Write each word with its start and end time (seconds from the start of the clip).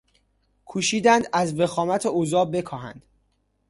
کوشیدند 0.65 1.27
از 1.33 1.59
وخامت 1.59 2.05
اوضاع 2.05 2.45
بکاهند. 2.45 3.05